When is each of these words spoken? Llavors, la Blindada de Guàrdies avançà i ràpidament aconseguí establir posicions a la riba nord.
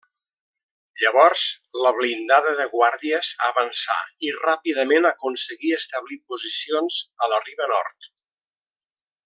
Llavors, 1.01 1.43
la 1.81 1.91
Blindada 1.97 2.53
de 2.61 2.65
Guàrdies 2.71 3.29
avançà 3.49 3.99
i 4.29 4.33
ràpidament 4.39 5.11
aconseguí 5.13 5.75
establir 5.81 6.21
posicions 6.35 6.99
a 7.27 7.33
la 7.35 7.43
riba 7.47 7.73
nord. 7.75 8.11